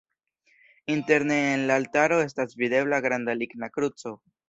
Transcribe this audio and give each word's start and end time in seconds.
Interne 0.93 1.35
en 1.53 1.67
la 1.69 1.77
altaro 1.83 2.19
estas 2.25 2.59
videbla 2.65 3.05
granda 3.09 3.41
ligna 3.43 3.75
kruco. 3.79 4.21